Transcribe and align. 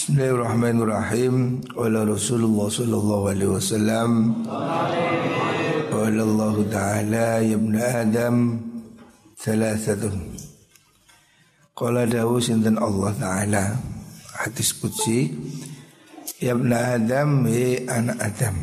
Bismillahirrahmanirrahim. 0.00 1.60
Wala 1.76 2.08
Rasulullah 2.08 2.72
sallallahu 2.72 3.36
alaihi 3.36 3.52
wasallam. 3.52 4.32
Wala 5.92 6.20
Allah 6.24 6.56
Ta'ala 6.72 7.28
ya 7.44 7.52
ibn 7.52 7.76
Adam 7.76 8.36
thalathatun. 9.36 10.40
Qala 11.76 12.08
dawu 12.08 12.40
sinten 12.40 12.80
Allah 12.80 13.12
Ta'ala 13.12 13.76
hadis 14.40 14.72
qudsi 14.80 15.36
ya 16.40 16.56
ibn 16.56 16.72
Adam 16.72 17.44
he 17.44 17.84
anak 17.84 18.24
Adam. 18.24 18.56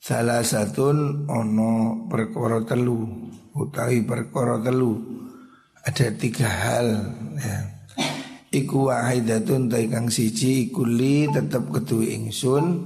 Salah 0.00 0.40
satun 0.40 1.28
ono 1.28 2.08
perkara 2.08 2.64
telu 2.64 3.12
utawi 3.52 4.08
perkara 4.08 4.56
telu 4.64 4.96
ada 5.84 6.06
tiga 6.16 6.48
hal 6.48 6.88
ya 7.36 7.71
Iku 8.52 8.92
wahidatun 8.92 9.72
tai 9.72 9.88
kang 9.88 10.12
siji 10.12 10.68
iku 10.68 10.84
li 10.84 11.24
tetep 11.32 11.72
ketuwi 11.72 12.20
ingsun 12.20 12.84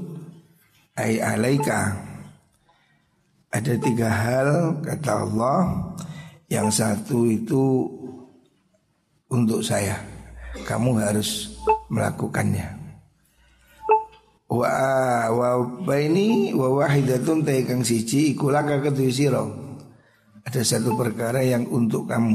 ai 0.94 1.18
alaika. 1.18 2.14
Ada 3.50 3.74
tiga 3.82 4.10
hal 4.10 4.82
kata 4.84 5.26
Allah 5.26 5.88
Yang 6.50 6.68
satu 6.82 7.24
itu 7.24 7.88
untuk 9.32 9.64
saya 9.64 9.96
Kamu 10.66 10.98
harus 10.98 11.56
melakukannya 11.88 12.66
Wa 14.50 14.70
wa 15.30 15.50
baini 15.82 16.54
wa 16.54 16.78
wahidatun 16.78 17.42
tai 17.42 17.66
kang 17.66 17.82
siji 17.82 18.34
iku 18.36 18.54
laka 18.54 18.78
ketuwi 18.78 19.10
sira. 19.10 19.42
Ada 20.46 20.62
satu 20.62 20.94
perkara 20.94 21.42
yang 21.42 21.66
untuk 21.66 22.06
kamu 22.06 22.34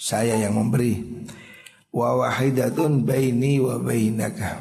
Saya 0.00 0.40
yang 0.40 0.56
memberi 0.56 1.26
wa 1.92 2.08
wahidatun 2.24 3.04
baini 3.04 3.60
wa 3.60 3.76
bainaka. 3.78 4.58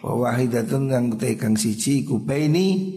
Wa 0.00 0.12
wahidatun 0.16 0.90
yang 0.90 1.06
tekang 1.14 1.54
siji 1.54 2.02
ku 2.02 2.18
baini 2.24 2.96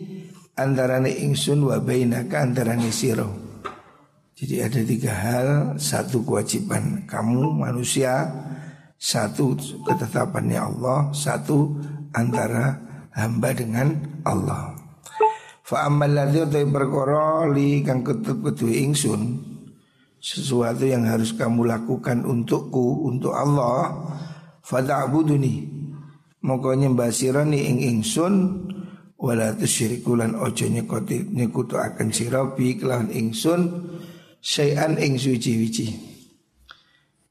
antarane 0.55 1.11
ingsun 1.11 1.67
wa 1.67 1.77
bainaka 1.83 2.43
antarane 2.43 2.91
siro 2.93 3.51
jadi 4.41 4.65
ada 4.65 4.81
tiga 4.81 5.13
hal 5.13 5.47
satu 5.77 6.25
kewajiban 6.25 7.05
kamu 7.05 7.61
manusia 7.61 8.25
satu 8.97 9.53
ketetapannya 9.85 10.57
Allah 10.57 11.13
satu 11.13 11.77
antara 12.09 12.81
hamba 13.13 13.53
dengan 13.53 14.01
Allah. 14.25 14.73
Fa 15.61 15.85
amal 15.85 16.17
ladzi 16.17 16.65
perkara 16.65 17.45
li 17.53 17.85
kang 17.85 18.01
ketep 18.01 18.41
ingsun 18.65 19.50
sesuatu 20.21 20.85
yang 20.85 21.09
harus 21.09 21.33
kamu 21.33 21.65
lakukan 21.65 22.21
untukku 22.21 23.09
untuk 23.09 23.33
Allah 23.33 23.89
fada'buduni. 24.61 25.81
Moko 26.45 26.73
nyembah 26.73 27.09
sirani 27.09 27.65
ing 27.69 27.77
ingsun 27.81 28.33
wala 29.17 29.53
tusyriku 29.57 30.17
lan 30.17 30.37
ojo 30.37 30.65
nyekoti 30.65 31.29
nyekutu 31.33 31.77
akan 31.77 32.09
sirabi 32.09 32.77
kelawan 32.77 33.13
ingsun 33.13 33.69
syai'an 34.41 34.97
ing 34.97 35.21
suci-wici 35.21 36.11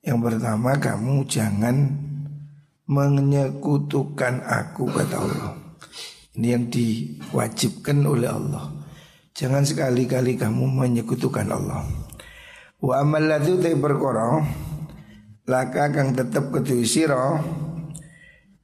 yang 0.01 0.23
pertama 0.25 0.81
kamu 0.81 1.29
jangan 1.29 1.77
menyekutukan 2.89 4.41
aku 4.49 4.89
kata 4.89 5.17
Allah. 5.21 5.53
Ini 6.41 6.47
yang 6.57 6.65
diwajibkan 6.73 8.09
oleh 8.09 8.33
Allah. 8.33 8.71
Jangan 9.37 9.63
sekali-kali 9.63 10.41
kamu 10.41 10.65
menyekutukan 10.73 11.47
Allah 11.53 11.85
Wa 12.81 13.05
amal 13.05 13.29
ladzu 13.29 13.61
te 13.61 13.77
perkara 13.77 14.41
laka 15.45 15.93
kang 15.93 16.17
tetep 16.17 16.49
ketuwi 16.49 16.89
sira 16.89 17.37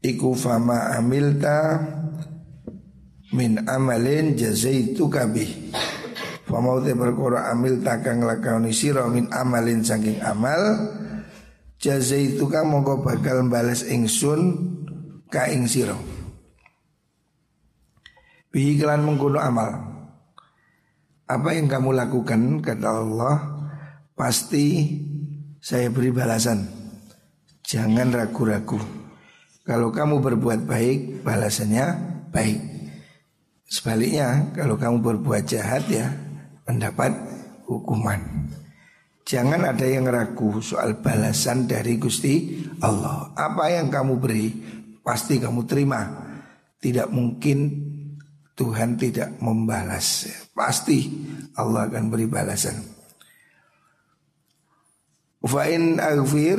iku 0.01 0.33
fama 0.33 0.97
amilta 0.97 1.85
min 3.37 3.61
amalin 3.69 4.33
jazaitu 4.33 5.13
kabih 5.13 5.69
Fama 6.47 6.79
te 6.79 6.95
perkara 6.95 7.51
amil 7.51 7.83
takang 7.83 8.23
lakoni 8.23 8.71
sira 8.71 9.05
min 9.11 9.27
amalin 9.35 9.83
saking 9.83 10.23
amal 10.23 10.63
jazaitu 11.83 12.47
kang 12.47 12.71
mongko 12.71 13.03
bakal 13.03 13.43
bales 13.51 13.83
ingsun 13.83 14.55
ka 15.27 15.51
ing 15.51 15.67
sira. 15.67 15.99
Bihi 18.55 18.79
kelan 18.79 19.05
amal. 19.43 19.71
Apa 21.27 21.49
yang 21.59 21.67
kamu 21.67 21.99
lakukan 21.99 22.63
kata 22.63 22.89
Allah 23.03 23.56
pasti 24.17 24.97
saya 25.61 25.93
beri 25.93 26.11
balasan. 26.11 26.65
Jangan 27.63 28.09
ragu-ragu. 28.11 28.81
Kalau 29.67 29.93
kamu 29.93 30.25
berbuat 30.25 30.65
baik, 30.65 31.27
balasannya 31.27 31.87
baik. 32.33 32.61
Sebaliknya, 33.67 34.55
kalau 34.55 34.79
kamu 34.79 35.03
berbuat 35.03 35.43
jahat 35.45 35.85
ya 35.91 36.07
mendapat 36.65 37.13
hukuman. 37.67 38.47
Jangan 39.27 39.75
ada 39.75 39.83
yang 39.83 40.07
ragu 40.07 40.63
soal 40.63 41.03
balasan 41.03 41.67
dari 41.67 41.99
Gusti 41.99 42.63
Allah. 42.79 43.35
Apa 43.35 43.75
yang 43.75 43.91
kamu 43.91 44.23
beri, 44.23 44.47
pasti 45.03 45.43
kamu 45.43 45.67
terima. 45.67 46.07
Tidak 46.79 47.11
mungkin 47.11 47.59
Tuhan 48.55 48.95
tidak 48.95 49.43
membalas. 49.43 50.31
Pasti 50.55 51.11
Allah 51.59 51.91
akan 51.91 52.07
beri 52.07 52.31
balasan. 52.31 52.96
Fa 55.47 55.63
in 55.71 56.03
aghfir 56.03 56.59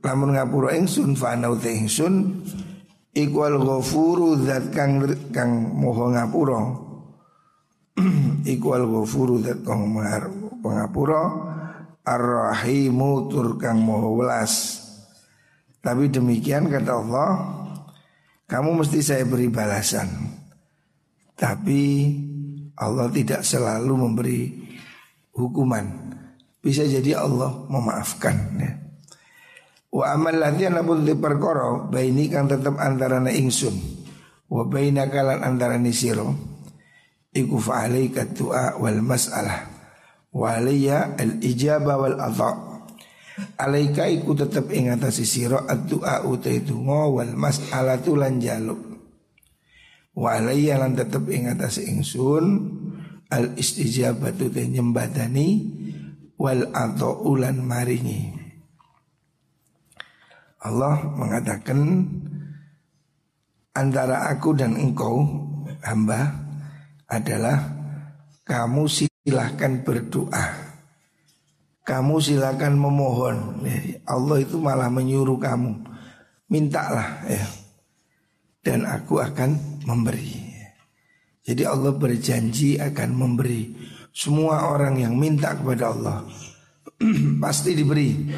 lamun 0.00 0.36
ngapura 0.36 0.72
ingsun 0.76 1.12
fa 1.12 1.36
ana 1.36 1.52
ingsun 1.52 2.44
iku 3.12 3.38
al 3.44 3.56
ghafuru 3.60 4.40
zat 4.44 4.72
kang 4.72 5.04
kang 5.28 5.76
moho 5.76 6.08
ngapura. 6.12 6.60
Iku 8.44 8.68
al 8.74 8.84
ghafuru 8.90 9.40
zat 9.44 9.60
kang 9.64 9.92
ngapura 10.60 11.22
ar-rahimu 12.04 13.28
tur 13.28 13.56
kang 13.60 13.80
moho 13.80 14.16
welas. 14.16 14.82
Tapi 15.84 16.08
demikian 16.08 16.72
kata 16.72 16.92
Allah 16.96 17.30
kamu 18.48 18.80
mesti 18.80 19.00
saya 19.04 19.24
beri 19.28 19.52
balasan. 19.52 20.08
Tapi 21.36 22.12
Allah 22.76 23.08
tidak 23.12 23.44
selalu 23.44 23.92
memberi 23.94 24.40
hukuman 25.34 26.13
bisa 26.64 26.88
jadi 26.88 27.20
Allah 27.20 27.68
memaafkan 27.68 28.36
ya. 28.56 28.72
Wa 29.94 30.16
amal 30.16 30.34
latihan 30.34 30.74
namun 30.74 31.06
di 31.06 31.14
perkara 31.14 31.86
Baini 31.86 32.26
kang 32.26 32.50
tetap 32.50 32.80
antara 32.82 33.22
na 33.22 33.30
ingsun. 33.30 33.76
Wa 34.50 34.66
baina 34.66 35.06
kalan 35.06 35.44
antara 35.44 35.78
ni 35.78 35.94
siro 35.94 36.34
Iku 37.34 37.58
fa'alaika 37.58 38.30
du'a 38.34 38.78
wal 38.78 39.02
mas'alah. 39.02 39.70
Wa 40.34 40.58
alaiya 40.58 41.14
al 41.18 41.38
ijabah 41.38 41.96
wal 41.98 42.18
adha. 42.18 42.52
Alaika 43.58 44.06
iku 44.06 44.38
tetap 44.38 44.70
ingatasi 44.70 45.26
siro 45.26 45.66
Ad-du'a 45.66 46.22
utai 46.22 46.62
dungo 46.62 47.18
wal 47.18 47.34
mas'alah 47.34 47.98
tulan 48.02 48.38
jaluk. 48.38 48.78
Wa 50.14 50.38
alaiya 50.38 50.78
lan 50.78 50.94
tetap 50.94 51.26
ingatasi 51.26 51.90
ingsun 51.90 52.46
Al 53.34 53.58
istijabah 53.58 54.30
tu 54.38 54.46
nyembadani 54.46 55.82
wal 56.44 56.68
atau 56.76 57.24
ulan 57.24 57.56
maringi. 57.64 58.28
Allah 60.60 61.00
mengatakan 61.16 62.04
antara 63.72 64.28
aku 64.28 64.52
dan 64.52 64.76
engkau 64.76 65.24
hamba 65.80 66.36
adalah 67.08 67.64
kamu 68.44 68.84
silahkan 68.84 69.80
berdoa. 69.80 70.76
Kamu 71.84 72.16
silahkan 72.16 72.72
memohon. 72.72 73.64
Allah 74.08 74.36
itu 74.40 74.56
malah 74.56 74.88
menyuruh 74.88 75.36
kamu. 75.36 75.84
Mintalah 76.48 77.24
ya. 77.28 77.44
Dan 78.64 78.88
aku 78.88 79.20
akan 79.20 79.84
memberi. 79.84 80.40
Jadi 81.44 81.60
Allah 81.68 81.92
berjanji 81.92 82.80
akan 82.80 83.10
memberi 83.12 83.68
semua 84.14 84.70
orang 84.70 85.02
yang 85.02 85.18
minta 85.18 85.58
kepada 85.58 85.90
Allah 85.90 86.22
pasti 87.42 87.74
diberi. 87.74 88.30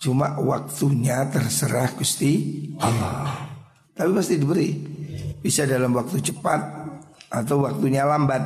Cuma 0.00 0.40
waktunya 0.40 1.28
terserah 1.28 1.92
Gusti 1.92 2.64
Allah. 2.80 3.44
Tapi 3.92 4.10
pasti 4.16 4.40
diberi. 4.40 4.72
Bisa 5.44 5.68
dalam 5.68 5.92
waktu 5.92 6.24
cepat 6.24 6.60
atau 7.28 7.68
waktunya 7.68 8.08
lambat. 8.08 8.40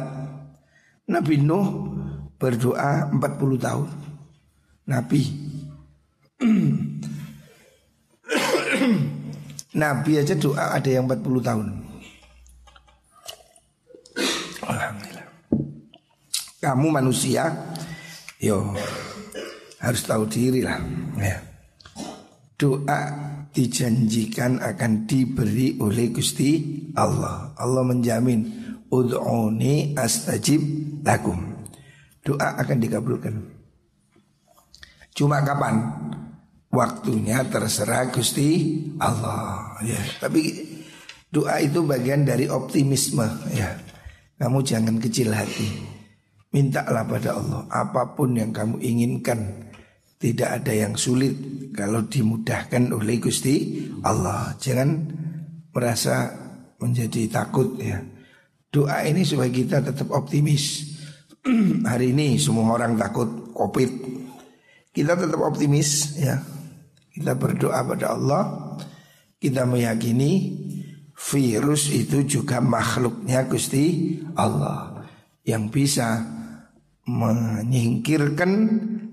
Nabi 1.06 1.38
Nuh 1.38 1.94
berdoa 2.34 3.06
40 3.14 3.22
tahun. 3.62 3.88
Nabi 4.90 5.22
Nabi 9.82 10.12
aja 10.18 10.34
doa 10.34 10.74
ada 10.74 10.90
yang 10.90 11.06
40 11.06 11.46
tahun. 11.46 11.81
Kamu 16.62 16.94
manusia 16.94 17.50
yo 18.38 18.70
harus 19.82 20.02
tahu 20.06 20.30
diri 20.30 20.62
lah 20.62 20.78
ya. 21.18 21.42
Doa 22.54 23.00
dijanjikan 23.50 24.62
akan 24.62 25.10
diberi 25.10 25.74
oleh 25.82 26.14
Gusti 26.14 26.62
Allah. 26.94 27.50
Allah 27.58 27.82
menjamin 27.82 28.46
ud'uni 28.86 29.98
astajib 29.98 30.62
lakum. 31.02 31.66
Doa 32.22 32.54
akan 32.62 32.78
dikabulkan. 32.78 33.34
Cuma 35.10 35.42
kapan? 35.42 35.82
Waktunya 36.70 37.42
terserah 37.50 38.14
Gusti 38.14 38.78
Allah. 39.02 39.74
Ya, 39.82 39.98
tapi 40.22 40.62
doa 41.34 41.58
itu 41.58 41.82
bagian 41.82 42.22
dari 42.22 42.46
optimisme 42.46 43.26
ya. 43.50 43.74
Kamu 44.38 44.62
jangan 44.62 45.02
kecil 45.02 45.34
hati. 45.34 46.01
Mintalah 46.52 47.08
pada 47.08 47.40
Allah 47.40 47.64
apa 47.72 48.12
pun 48.12 48.36
yang 48.36 48.52
kamu 48.52 48.76
inginkan 48.84 49.72
tidak 50.20 50.62
ada 50.62 50.72
yang 50.76 50.94
sulit 50.94 51.34
kalau 51.72 52.04
dimudahkan 52.06 52.92
oleh 52.92 53.18
Gusti 53.18 53.88
Allah. 54.04 54.54
Jangan 54.60 54.90
merasa 55.72 56.30
menjadi 56.78 57.26
takut 57.32 57.74
ya. 57.80 58.04
Doa 58.68 59.02
ini 59.08 59.24
supaya 59.24 59.48
kita 59.48 59.80
tetap 59.80 60.12
optimis. 60.12 60.94
Hari 61.90 62.12
ini 62.12 62.36
semua 62.36 62.76
orang 62.76 63.00
takut 63.00 63.50
Covid. 63.56 63.90
Kita 64.92 65.16
tetap 65.16 65.40
optimis 65.40 66.20
ya. 66.20 66.36
Kita 67.10 67.32
berdoa 67.34 67.80
pada 67.82 68.12
Allah. 68.12 68.76
Kita 69.40 69.66
meyakini 69.66 70.54
virus 71.16 71.90
itu 71.90 72.22
juga 72.28 72.62
makhluknya 72.62 73.48
Gusti 73.50 74.16
Allah 74.38 75.02
yang 75.42 75.66
bisa 75.66 76.22
menyingkirkan 77.06 78.50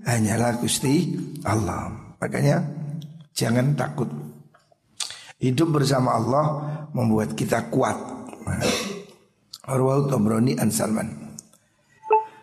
hanyalah 0.06 0.62
Gusti 0.62 1.16
Allah. 1.42 2.14
Makanya 2.20 2.62
jangan 3.34 3.74
takut. 3.74 4.08
Hidup 5.40 5.80
bersama 5.80 6.20
Allah 6.20 6.44
membuat 6.92 7.32
kita 7.32 7.72
kuat. 7.72 7.96
Tobroni 10.10 10.58
an 10.58 10.68
Salman. 10.68 11.08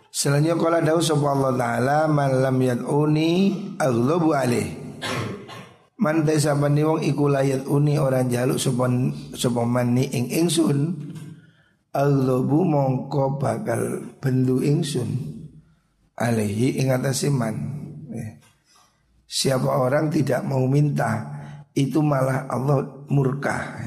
Selanjutnya 0.10 0.58
kalau 0.58 0.82
dawu 0.82 1.02
sapa 1.04 1.28
Allah 1.30 1.54
taala 1.54 2.00
man 2.10 2.42
lam 2.42 2.58
yad'uni 2.58 3.30
aghlabu 3.78 4.34
alaih. 4.34 4.74
Man 6.02 6.26
desa 6.26 6.58
bani 6.58 6.82
wong 6.82 7.06
iku 7.06 7.30
layat 7.30 7.70
uni 7.70 8.02
orang 8.02 8.32
jaluk 8.32 8.58
sapa 8.58 8.90
sapa 9.38 9.62
mani 9.62 10.10
ing 10.10 10.30
ingsun 10.30 11.14
aghlabu 11.94 12.66
mongko 12.66 13.38
bakal 13.38 14.02
bendu 14.18 14.62
ingsun 14.62 15.37
alaihi 16.18 16.82
ing 16.82 16.90
man. 17.38 17.56
Ya. 18.10 18.28
Siapa 19.30 19.70
orang 19.70 20.10
tidak 20.10 20.42
mau 20.44 20.66
minta 20.66 21.38
itu 21.78 22.02
malah 22.02 22.50
Allah 22.50 23.06
murka. 23.14 23.78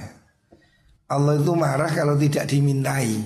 Allah 1.11 1.35
itu 1.43 1.53
marah 1.59 1.91
kalau 1.91 2.15
tidak 2.15 2.47
dimintai. 2.47 3.19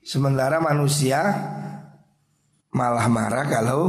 Sementara 0.00 0.64
manusia 0.64 1.20
malah 2.72 3.04
marah 3.12 3.44
kalau 3.44 3.82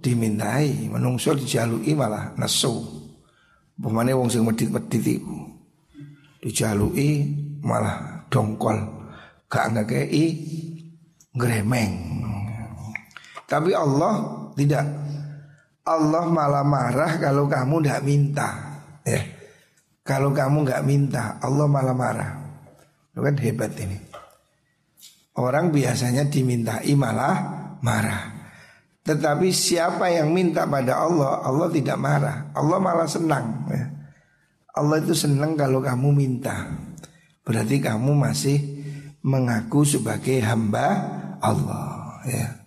dimintai. 0.00 0.88
Menungso 0.88 1.36
dijalui 1.36 1.92
malah 1.92 2.32
nesu. 2.40 2.80
Pemane 3.76 4.16
wong 4.16 4.32
sing 4.32 4.40
medit-medit 4.40 5.04
iku. 5.04 5.36
Dijalui 6.40 7.28
malah 7.60 8.24
dongkol. 8.32 8.78
Gak 9.52 9.76
ngekei 9.76 10.26
gremeng. 11.36 12.24
Tapi 13.48 13.70
Allah 13.76 14.14
tidak. 14.56 14.84
Allah 15.84 16.24
malah 16.32 16.64
marah 16.64 17.20
kalau 17.20 17.44
kamu 17.44 17.84
tidak 17.84 18.02
minta. 18.08 18.48
Ya. 19.04 19.20
Kalau 20.04 20.32
kamu 20.32 20.64
nggak 20.64 20.84
minta, 20.84 21.36
Allah 21.44 21.68
malah 21.68 21.96
marah. 21.96 22.32
Itu 23.12 23.20
kan 23.20 23.36
hebat 23.36 23.72
ini. 23.76 23.96
Orang 25.36 25.76
biasanya 25.76 26.24
dimintai 26.28 26.92
malah 26.96 27.36
marah. 27.84 28.32
Tetapi 29.04 29.52
siapa 29.52 30.08
yang 30.08 30.32
minta 30.32 30.64
pada 30.64 31.04
Allah, 31.04 31.44
Allah 31.44 31.68
tidak 31.68 32.00
marah. 32.00 32.48
Allah 32.56 32.78
malah 32.80 33.04
senang. 33.04 33.68
Ya. 33.68 33.84
Allah 34.72 35.04
itu 35.04 35.12
senang 35.12 35.52
kalau 35.52 35.84
kamu 35.84 36.16
minta. 36.16 36.64
Berarti 37.44 37.84
kamu 37.84 38.16
masih 38.16 38.56
mengaku 39.20 39.84
sebagai 39.84 40.40
hamba 40.40 40.96
Allah. 41.44 42.24
Ya. 42.24 42.63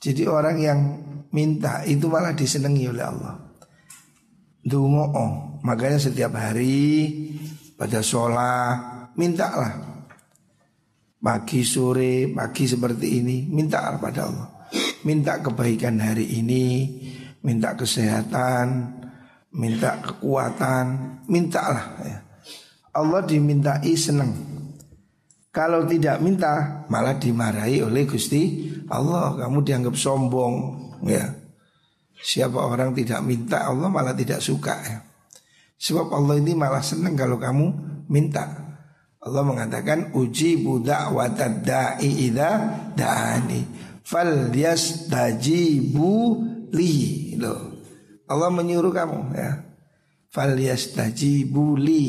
Jadi 0.00 0.24
orang 0.24 0.56
yang 0.56 0.80
minta 1.28 1.84
itu 1.84 2.08
malah 2.08 2.32
disenangi 2.32 2.88
oleh 2.88 3.04
Allah. 3.04 3.36
Dungo, 4.64 5.04
oh. 5.12 5.32
makanya 5.60 6.00
setiap 6.00 6.36
hari 6.40 7.08
pada 7.76 8.00
sholat 8.00 9.12
mintalah. 9.16 9.88
Pagi 11.20 11.60
sore, 11.68 12.32
pagi 12.32 12.64
seperti 12.64 13.20
ini, 13.20 13.44
mintalah 13.44 14.00
pada 14.00 14.24
Allah. 14.24 14.48
Minta 15.04 15.36
kebaikan 15.44 16.00
hari 16.00 16.32
ini, 16.40 16.64
minta 17.44 17.76
kesehatan, 17.76 18.96
minta 19.52 20.00
kekuatan, 20.00 20.84
mintalah 21.28 21.86
ya. 22.00 22.18
Allah 22.96 23.20
dimintai 23.20 23.92
senang. 24.00 24.59
Kalau 25.50 25.82
tidak 25.82 26.22
minta 26.22 26.86
malah 26.86 27.18
dimarahi 27.18 27.82
oleh 27.82 28.06
Gusti 28.06 28.70
Allah. 28.86 29.34
Kamu 29.34 29.66
dianggap 29.66 29.98
sombong 29.98 30.54
ya. 31.10 31.26
Siapa 32.20 32.54
orang 32.54 32.94
tidak 32.94 33.24
minta 33.26 33.66
Allah 33.66 33.90
malah 33.90 34.14
tidak 34.14 34.38
suka 34.38 34.78
ya. 34.78 34.98
Sebab 35.80 36.12
Allah 36.12 36.38
ini 36.38 36.52
malah 36.54 36.84
senang 36.84 37.16
kalau 37.16 37.40
kamu 37.40 37.66
minta. 38.06 38.46
Allah 39.20 39.44
mengatakan 39.44 40.12
uji 40.16 40.64
budak 40.64 41.12
watad 41.12 41.60
da'i 41.64 42.30
ida 42.30 42.50
da'ani 42.96 43.64
fal 44.04 44.52
yastajibu 44.52 46.12
li. 46.72 47.34
Allah 48.30 48.48
menyuruh 48.52 48.92
kamu 48.92 49.18
ya. 49.34 49.66
Fal 50.30 50.54
yastajibu 50.54 51.74
li. 51.74 52.04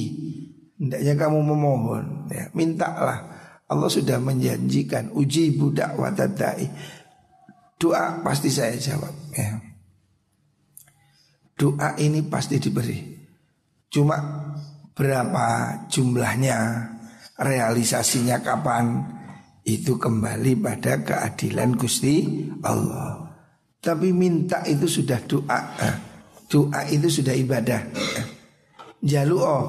Hendaknya 0.82 1.14
kamu 1.14 1.40
memohon 1.46 2.26
ya, 2.34 2.50
mintalah 2.58 3.22
Allah 3.70 3.86
sudah 3.86 4.18
menjanjikan 4.18 5.14
uji 5.14 5.54
budak 5.54 5.94
watadai. 5.94 6.66
Doa 7.78 8.18
pasti 8.26 8.50
saya 8.50 8.74
jawab 8.82 9.14
ya. 9.38 9.62
Doa 11.54 11.94
ini 12.02 12.26
pasti 12.26 12.58
diberi. 12.58 12.98
Cuma 13.94 14.18
berapa 14.98 15.46
jumlahnya, 15.86 16.58
realisasinya 17.38 18.42
kapan 18.42 19.06
itu 19.62 20.02
kembali 20.02 20.58
pada 20.58 21.06
keadilan 21.06 21.78
Gusti 21.78 22.50
Allah. 22.66 23.30
Tapi 23.78 24.10
minta 24.10 24.66
itu 24.66 24.90
sudah 24.90 25.22
doa. 25.30 25.60
Doa 26.50 26.82
itu 26.90 27.08
sudah 27.08 27.38
ibadah. 27.38 27.86
Jalu 29.02 29.38
oh 29.38 29.66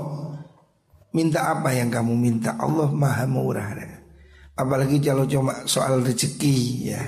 Minta 1.13 1.53
apa 1.53 1.77
yang 1.77 1.93
kamu 1.93 2.17
minta? 2.17 2.57
Allah 2.57 2.89
maha 2.89 3.29
murah. 3.29 3.77
Apalagi 4.57 4.97
kalau 5.01 5.29
cuma 5.29 5.69
soal 5.69 6.01
rezeki 6.01 6.57
ya. 6.89 7.03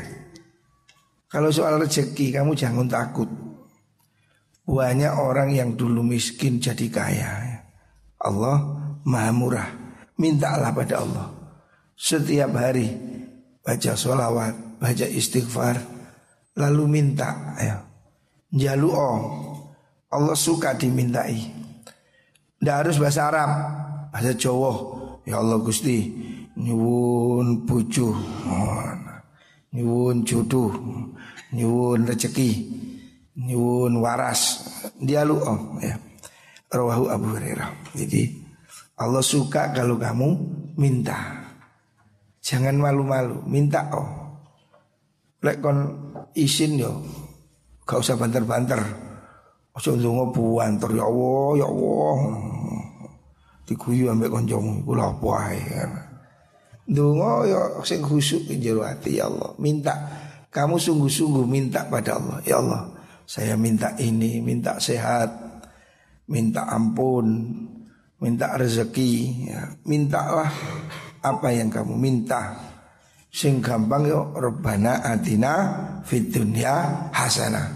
Kalau 1.29 1.49
soal 1.49 1.81
rezeki 1.81 2.37
kamu 2.37 2.53
jangan 2.53 2.85
takut. 2.85 3.29
Banyak 4.65 5.13
orang 5.17 5.53
yang 5.53 5.77
dulu 5.77 6.05
miskin 6.05 6.61
jadi 6.61 6.87
kaya. 6.93 7.33
Allah 8.21 8.57
maha 9.09 9.33
murah. 9.33 9.69
Mintalah 10.21 10.73
pada 10.77 11.01
Allah. 11.01 11.29
Setiap 11.95 12.51
hari 12.59 12.91
Baca 13.63 13.95
sholawat 13.95 14.83
Baca 14.83 15.07
istighfar 15.07 15.79
Lalu 16.59 16.85
minta 16.91 17.55
ya. 17.59 17.83
Jalu 18.55 18.89
oh 18.95 19.19
Allah 20.15 20.39
suka 20.39 20.79
dimintai. 20.79 21.43
Tidak 22.63 22.71
harus 22.71 23.03
bahasa 23.03 23.27
Arab 23.27 23.51
bahasa 24.14 24.30
Jawa 24.38 24.71
ya 25.26 25.42
Allah 25.42 25.59
Gusti. 25.59 26.06
Nyuwun 26.54 27.66
bojo 27.66 28.14
nyuwun 29.75 30.23
jodoh. 30.23 30.71
Nyuwun 31.50 32.06
rezeki 32.06 32.50
nyuwun 33.42 33.99
waras. 33.99 34.62
Dia 35.02 35.26
lu 35.26 35.42
oh 35.42 35.83
ya. 35.83 35.99
Rawahu 36.71 37.11
Abu 37.11 37.26
Hurairah. 37.35 37.90
Jadi 37.99 38.38
Allah 39.02 39.18
suka 39.18 39.75
kalau 39.75 39.99
kamu 39.99 40.30
minta. 40.78 41.42
Jangan 42.38 42.78
malu-malu. 42.78 43.42
Minta 43.50 43.90
oh. 43.90 44.38
Lek 45.42 45.59
kon 45.59 45.90
isin 46.38 46.78
yo. 46.78 47.02
Gak 47.83 47.99
usah 47.99 48.14
banter-banter. 48.14 48.78
Ojo 49.75 49.99
ndonga 49.99 50.30
buanter. 50.30 50.90
Ya 50.94 51.02
Allah 51.02 51.50
ya 51.59 51.66
Allah 51.66 52.18
diguyu 53.64 54.12
ambek 54.12 54.33
kancamu 54.33 54.85
iku 54.85 54.92
lha 54.97 55.06
apa 55.12 55.28
ae 55.49 55.61
kan. 55.61 55.90
Donga 56.85 57.49
ya 57.49 57.61
sing 57.80 58.04
khusyuk 58.04 58.49
jero 58.61 58.85
ati 58.85 59.16
ya 59.16 59.28
Allah. 59.28 59.56
Minta 59.56 59.94
kamu 60.54 60.78
sungguh-sungguh 60.78 61.49
minta 61.49 61.88
pada 61.88 62.21
Allah. 62.21 62.38
Ya 62.44 62.61
Allah, 62.61 62.92
saya 63.25 63.59
minta 63.59 63.97
ini, 63.99 64.38
minta 64.38 64.78
sehat. 64.78 65.44
minta 66.25 66.64
ampun, 66.73 67.52
minta 68.16 68.56
rezeki, 68.56 69.44
ya. 69.44 69.76
mintalah 69.85 70.49
apa 71.21 71.52
yang 71.52 71.68
kamu 71.68 72.00
minta. 72.00 72.56
Sing 73.28 73.61
gampang 73.61 74.09
yo 74.09 74.33
Rabbana 74.33 75.04
atina 75.04 75.52
fid 76.06 76.33
dunya 76.33 77.11
hasanah 77.11 77.66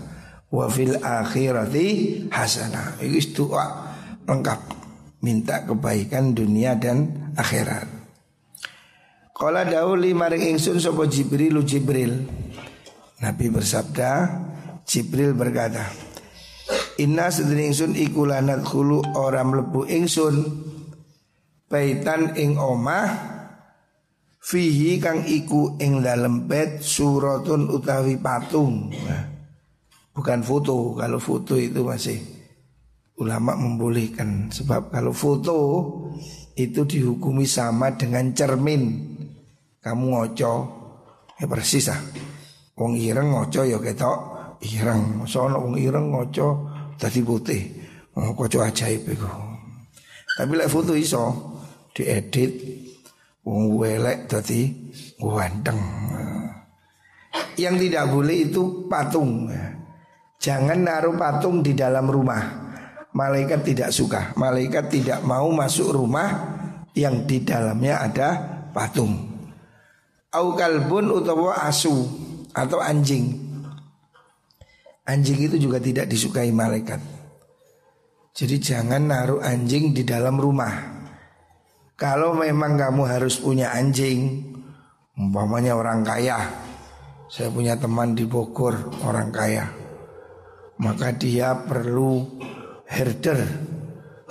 wa 0.49 0.65
fil 0.71 0.97
akhirati 0.97 1.87
hasanah. 2.33 2.97
Itu 3.05 3.51
doa 3.51 3.67
lengkap 4.25 4.78
minta 5.23 5.67
kebaikan 5.67 6.35
dunia 6.35 6.79
dan 6.79 7.31
akhirat. 7.35 7.87
Kala 9.35 9.63
dauli 9.63 10.11
maring 10.15 10.59
ingsun 10.59 10.83
sapa 10.83 11.07
Jibril 11.07 11.63
Jibril. 11.63 12.27
Nabi 13.23 13.47
bersabda, 13.51 14.11
Jibril 14.83 15.35
berkata, 15.35 15.87
Inna 16.99 17.31
sedene 17.31 17.71
ingsun 17.71 17.95
iku 17.95 18.27
lanat 18.27 18.67
khulu 18.67 19.15
ora 19.15 19.47
mlebu 19.47 19.87
ingsun 19.87 20.43
baitan 21.71 22.35
ing 22.35 22.59
omah 22.59 23.07
fihi 24.43 24.99
kang 24.99 25.23
iku 25.23 25.79
ing 25.79 26.03
dalem 26.03 26.51
bed 26.51 26.83
suratun 26.83 27.71
utawi 27.71 28.19
patung. 28.19 28.91
Nah, 28.91 29.23
bukan 30.11 30.43
foto. 30.43 30.99
Kalau 30.99 31.23
foto 31.23 31.55
itu 31.55 31.87
masih 31.87 32.38
ulama 33.19 33.59
membolehkan 33.59 34.51
sebab 34.51 34.95
kalau 34.95 35.11
foto 35.11 35.59
itu 36.55 36.87
dihukumi 36.87 37.47
sama 37.47 37.95
dengan 37.95 38.31
cermin. 38.35 39.15
Kamu 39.79 40.05
ngoco 40.11 40.53
ya 41.39 41.47
persis 41.47 41.91
ah. 41.91 42.01
Wong 42.79 42.99
ireng 42.99 43.35
ngoco 43.35 43.63
ya 43.63 43.79
ketok 43.79 44.19
ireng. 44.63 45.27
Soalnya 45.27 45.59
wong 45.59 45.75
ireng 45.79 46.15
ngoco 46.15 46.79
Tadi 46.99 47.23
putih. 47.23 47.63
Oh, 48.19 48.35
kocok 48.35 48.67
ajaib 48.67 49.07
itu. 49.07 49.31
Tapi 50.35 50.53
lek 50.59 50.67
foto 50.67 50.99
iso 50.99 51.55
diedit 51.95 52.59
wong 53.47 53.79
welek 53.79 54.27
tadi 54.27 54.67
ganteng. 55.23 55.79
Yang 57.55 57.75
tidak 57.87 58.05
boleh 58.11 58.37
itu 58.51 58.63
patung. 58.91 59.47
Jangan 60.43 60.79
naruh 60.83 61.15
patung 61.15 61.63
di 61.63 61.75
dalam 61.79 62.11
rumah. 62.11 62.68
Malaikat 63.17 63.65
tidak 63.65 63.91
suka. 63.91 64.37
Malaikat 64.37 64.93
tidak 64.93 65.25
mau 65.25 65.49
masuk 65.49 65.97
rumah 65.97 66.29
yang 66.93 67.25
di 67.25 67.41
dalamnya 67.41 68.05
ada 68.05 68.29
patung. 68.75 69.17
Au 70.29 70.53
kalbun 70.53 71.09
utawa 71.09 71.65
asu 71.65 72.05
atau 72.53 72.83
anjing. 72.85 73.33
Anjing 75.09 75.41
itu 75.41 75.57
juga 75.57 75.81
tidak 75.81 76.05
disukai 76.05 76.53
malaikat. 76.53 77.01
Jadi 78.37 78.57
jangan 78.61 79.09
naruh 79.09 79.41
anjing 79.41 79.97
di 79.97 80.05
dalam 80.05 80.37
rumah. 80.37 81.01
Kalau 81.99 82.37
memang 82.37 82.79
kamu 82.79 83.03
harus 83.09 83.41
punya 83.41 83.73
anjing, 83.75 84.53
umpamanya 85.19 85.75
orang 85.75 86.05
kaya. 86.05 86.39
Saya 87.27 87.51
punya 87.51 87.75
teman 87.75 88.15
di 88.15 88.29
Bogor, 88.29 89.01
orang 89.03 89.35
kaya. 89.35 89.67
Maka 90.79 91.11
dia 91.19 91.57
perlu 91.67 92.39
herder, 92.89 93.41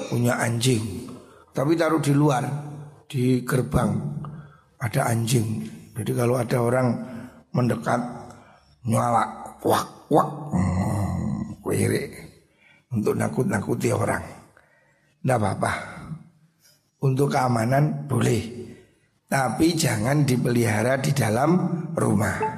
punya 0.10 0.42
anjing. 0.42 1.06
Tapi 1.54 1.78
taruh 1.78 2.02
di 2.02 2.14
luar, 2.14 2.44
di 3.06 3.46
gerbang 3.46 3.94
ada 4.82 5.10
anjing. 5.10 5.66
Jadi 5.94 6.12
kalau 6.14 6.38
ada 6.38 6.58
orang 6.62 6.88
mendekat 7.54 8.02
nyala, 8.86 9.58
wak 9.66 9.86
wak 10.14 10.30
hmm, 10.54 11.58
untuk 12.94 13.14
nakut-nakuti 13.18 13.90
orang. 13.92 14.24
Tidak 15.22 15.38
apa-apa. 15.38 15.72
Untuk 17.04 17.34
keamanan 17.34 18.08
boleh. 18.08 18.66
Tapi 19.28 19.76
jangan 19.76 20.24
dipelihara 20.24 21.04
di 21.04 21.12
dalam 21.12 21.52
rumah. 21.92 22.57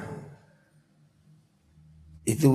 Itu 2.30 2.50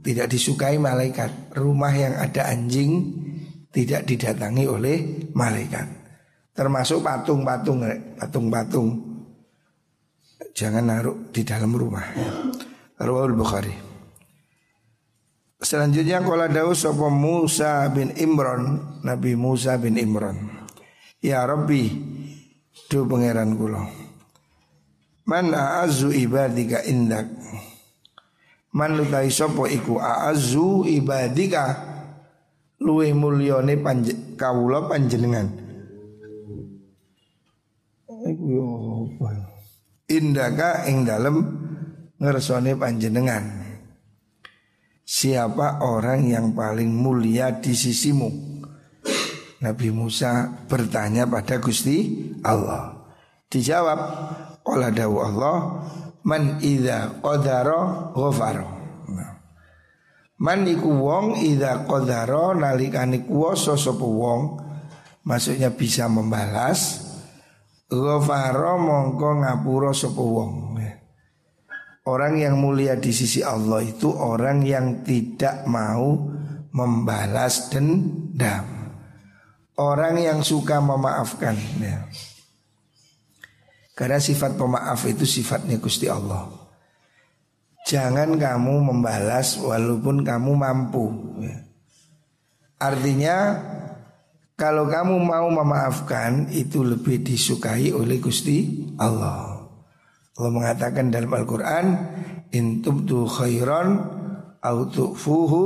tidak 0.00 0.32
disukai 0.32 0.80
malaikat. 0.80 1.52
Rumah 1.52 1.92
yang 1.92 2.14
ada 2.16 2.48
anjing 2.48 3.20
tidak 3.68 4.08
didatangi 4.08 4.64
oleh 4.64 4.96
malaikat. 5.36 5.86
Termasuk 6.56 7.04
patung-patung, 7.04 7.84
patung-patung. 8.16 8.88
Jangan 10.56 10.84
naruh 10.88 11.30
di 11.30 11.44
dalam 11.44 11.70
rumah. 11.76 12.04
Rawal 13.00 13.32
Bukhari. 13.36 13.72
Selanjutnya 15.60 16.24
kala 16.24 16.48
dawu 16.48 16.72
sapa 16.72 17.12
Musa 17.12 17.84
bin 17.92 18.16
Imran, 18.16 18.80
Nabi 19.04 19.36
Musa 19.36 19.76
bin 19.76 20.00
Imran. 20.00 20.64
Ya 21.20 21.44
Rabbi, 21.44 21.84
do 22.88 23.04
pangeran 23.04 23.60
kula. 23.60 23.84
Man 25.28 25.52
a'azzu 25.52 26.16
ibadika 26.16 26.80
indak. 26.88 27.28
Man 28.70 28.94
lutai 28.94 29.30
sapa 29.34 29.66
iku 29.66 29.98
a'azzu 29.98 30.86
ibadika 30.86 31.74
luwih 32.78 33.10
mulyane 33.18 33.74
panj 33.82 34.36
kawula 34.38 34.86
panjenengan. 34.86 35.50
Indaka 40.10 40.86
ing 40.86 41.02
dalem 41.02 41.36
ngersone 42.22 42.78
panjenengan. 42.78 43.60
Siapa 45.10 45.82
orang 45.82 46.30
yang 46.30 46.54
paling 46.54 46.86
mulia 46.86 47.58
di 47.58 47.74
sisimu 47.74 48.30
Nabi 49.58 49.90
Musa 49.90 50.46
bertanya 50.70 51.26
pada 51.26 51.58
Gusti 51.58 52.30
Allah 52.46 53.00
Dijawab 53.50 54.00
Qala 54.70 54.94
dawu 54.94 55.16
Allah 55.18 55.58
Man 56.22 56.62
idha 56.62 57.18
qadara 57.18 58.14
ghafaro 58.14 58.68
Man 60.38 60.64
iku 60.70 60.88
wong 60.88 61.42
idha 61.42 61.84
qadara 61.84 62.54
nalikani 62.56 63.28
kuwasa 63.28 63.76
sapa 63.76 64.06
wong? 64.06 64.56
Maksudnya 65.26 65.68
bisa 65.74 66.08
membalas 66.08 67.10
Ghafaro 67.90 68.78
mongko 68.78 69.42
ngapura 69.42 69.90
sapa 69.90 70.22
wong. 70.22 70.70
Orang 72.08 72.40
yang 72.40 72.56
mulia 72.56 72.96
di 72.96 73.12
sisi 73.12 73.44
Allah 73.44 73.84
itu 73.84 74.08
orang 74.08 74.64
yang 74.64 75.04
tidak 75.04 75.68
mau 75.68 76.16
membalas 76.72 77.68
dendam. 77.68 78.64
Orang 79.76 80.16
yang 80.16 80.40
suka 80.40 80.80
memaafkan 80.80 81.58
ya. 81.76 82.08
Karena 84.00 84.16
sifat 84.16 84.56
pemaaf 84.56 85.04
itu 85.04 85.28
sifatnya 85.28 85.76
Gusti 85.76 86.08
Allah. 86.08 86.48
Jangan 87.84 88.40
kamu 88.40 88.88
membalas 88.88 89.60
walaupun 89.60 90.24
kamu 90.24 90.56
mampu. 90.56 91.04
Ya. 91.44 91.68
Artinya 92.80 93.36
kalau 94.56 94.88
kamu 94.88 95.20
mau 95.20 95.52
memaafkan 95.52 96.48
itu 96.48 96.80
lebih 96.80 97.20
disukai 97.20 97.92
oleh 97.92 98.16
Gusti 98.16 98.88
Allah. 98.96 99.68
Allah 100.40 100.52
mengatakan 100.56 101.12
dalam 101.12 101.36
Al-Quran 101.36 101.86
In 102.56 102.80
tubdu 102.80 103.28
khairan 103.28 104.00
Au 104.64 104.88
tu'fuhu 104.88 105.64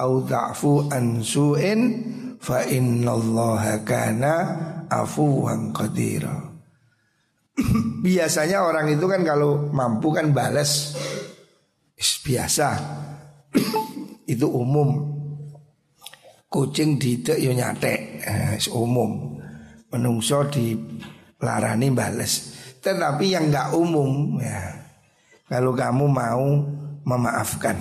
Au 0.00 0.12
ta'fu 0.24 0.88
an 0.88 1.20
su'in 1.20 1.80
Fa 2.40 2.64
innallaha 2.64 3.84
kana 3.84 4.34
afuwan 4.88 5.76
qadira 5.76 6.49
Biasanya 8.06 8.64
orang 8.64 8.92
itu 8.92 9.04
kan 9.04 9.22
kalau 9.22 9.68
mampu 9.70 10.12
kan 10.12 10.32
balas 10.32 10.96
Biasa. 12.20 12.68
Itu 14.32 14.46
umum. 14.46 15.18
Kucing 16.46 16.98
tidak 16.98 17.38
yo 17.42 17.50
nyate 17.50 18.22
eh, 18.22 18.54
umum. 18.70 19.36
Menungso 19.90 20.46
di 20.46 20.78
larani 21.42 21.90
balas 21.90 22.60
tetapi 22.80 23.36
yang 23.36 23.52
nggak 23.52 23.76
umum 23.76 24.40
ya. 24.40 24.80
Kalau 25.50 25.74
kamu 25.74 26.04
mau 26.06 26.46
memaafkan 27.04 27.76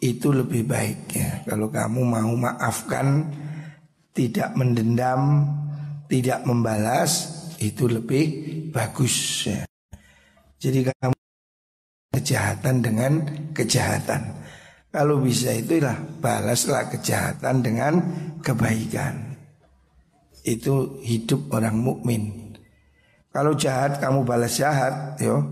itu 0.00 0.32
lebih 0.32 0.64
baik 0.64 1.00
ya. 1.12 1.30
Kalau 1.44 1.68
kamu 1.68 2.00
mau 2.06 2.32
maafkan 2.38 3.28
tidak 4.14 4.54
mendendam, 4.56 5.44
tidak 6.08 6.46
membalas 6.46 7.39
itu 7.60 7.84
lebih 7.86 8.24
bagus 8.72 9.44
ya. 9.44 9.62
Jadi 10.56 10.88
kamu 10.88 11.16
kejahatan 12.16 12.76
dengan 12.80 13.12
kejahatan. 13.52 14.40
Kalau 14.90 15.22
bisa 15.22 15.54
itulah 15.54 15.94
balaslah 16.18 16.90
kejahatan 16.90 17.62
dengan 17.62 17.92
kebaikan. 18.42 19.38
Itu 20.42 20.98
hidup 21.04 21.52
orang 21.52 21.78
mukmin. 21.78 22.56
Kalau 23.30 23.54
jahat 23.54 24.02
kamu 24.02 24.26
balas 24.26 24.58
jahat, 24.58 25.20
yo 25.22 25.44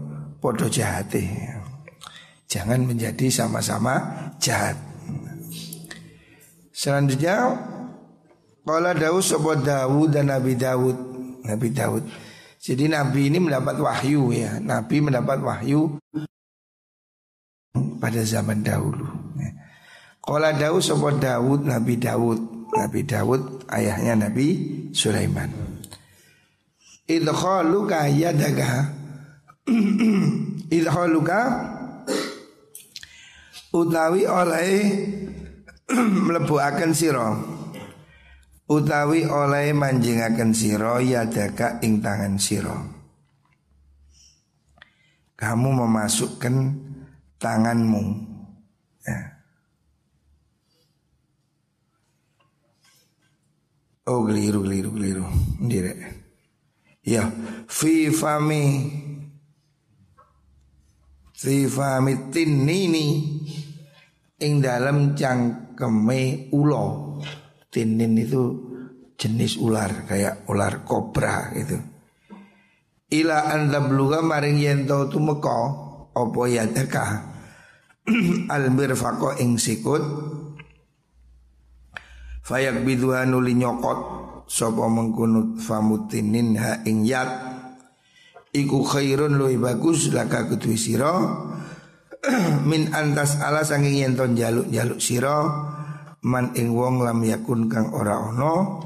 podo 0.42 0.66
jahat 0.66 1.14
Jangan 2.48 2.88
menjadi 2.88 3.28
sama-sama 3.30 4.00
jahat. 4.40 4.74
Selanjutnya 6.72 7.58
Kala 8.68 8.92
Daud 8.92 9.24
sobat 9.24 9.64
Dawud 9.64 10.12
dan 10.12 10.28
Nabi 10.28 10.52
Dawud 10.52 11.17
Nabi 11.44 11.68
Dawud 11.70 12.04
Jadi 12.58 12.90
Nabi 12.90 13.30
ini 13.30 13.38
mendapat 13.38 13.78
wahyu 13.78 14.34
ya. 14.34 14.58
Nabi 14.58 14.98
mendapat 14.98 15.38
wahyu 15.38 15.94
Pada 18.02 18.22
zaman 18.26 18.62
dahulu. 18.62 19.06
Kala 20.28 20.52
Daud 20.52 20.84
sobat 20.84 21.22
Dawud 21.24 21.64
Nabi 21.64 21.96
Dawud 21.96 22.58
Nabi 22.68 23.00
Dawud 23.00 23.64
ayahnya 23.72 24.28
Nabi 24.28 24.48
Sulaiman. 24.92 25.48
Idkhaluka 27.08 28.12
yadaga 28.12 28.92
Idkhaluka. 30.76 31.40
Utawi 33.72 34.28
oleh 34.28 34.72
mlebuaken 36.28 36.92
sira 36.92 37.32
utawi 38.68 39.24
oleh 39.24 39.72
manjingaken 39.72 40.52
sira 40.52 41.00
yadaka 41.00 41.80
ing 41.80 42.04
tangan 42.04 42.36
sira. 42.36 42.76
Kamu 45.38 45.68
memasukkan 45.72 46.54
tanganmu. 47.40 48.04
Ya. 49.06 49.18
Oh 54.08 54.26
keliru 54.28 54.66
keliru 54.66 54.90
keliru. 54.92 55.24
Ndire 55.62 55.92
Ya 57.06 57.30
Fi 57.70 58.10
fami. 58.12 58.62
Fi 61.32 61.56
fami 61.70 62.12
tinini. 62.34 63.06
Ing 64.42 64.52
dalam 64.58 65.14
cang 65.14 65.72
keme 65.78 66.50
ulo. 66.50 67.07
Tinin 67.68 68.16
itu 68.16 68.42
jenis 69.18 69.58
ular 69.60 70.08
kayak 70.08 70.48
ular 70.48 70.86
kobra 70.86 71.52
gitu. 71.52 71.76
Ila 73.08 73.52
anda 73.52 73.82
beluga 73.82 74.24
maring 74.24 74.56
yento 74.56 75.08
tu 75.08 75.20
meko 75.20 75.58
opo 76.12 76.44
ya 76.48 76.64
teka 76.68 77.28
al 78.54 78.64
mirfaqo 78.72 79.36
ing 79.42 79.60
sikut. 79.60 80.04
Fayak 82.44 82.80
bidua 82.80 83.28
nuli 83.28 83.52
nyokot 83.52 84.00
sopo 84.48 84.88
mengkunut 84.88 85.60
famutinin 85.60 86.56
ha 86.56 86.80
ing 86.88 87.04
yat. 87.04 87.28
Iku 88.48 88.80
khairun 88.80 89.36
luwi 89.36 89.60
bagus 89.60 90.08
laka 90.08 90.48
kutu 90.48 90.72
siro 90.72 91.44
min 92.70 92.96
antas 92.96 93.36
ala 93.44 93.60
sanging 93.60 94.00
yen 94.00 94.16
ton 94.16 94.32
jaluk 94.32 94.72
jaluk 94.72 95.04
sira 95.04 95.36
man 96.26 96.50
ing 96.58 96.74
wong 96.74 97.04
lam 97.04 97.22
yakun 97.22 97.70
kang 97.70 97.94
ora 97.94 98.18
ono 98.18 98.82